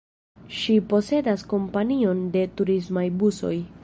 [0.59, 3.57] Ŝi posedas kompanion de turismaj busoj.